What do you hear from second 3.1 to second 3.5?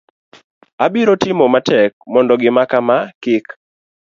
kik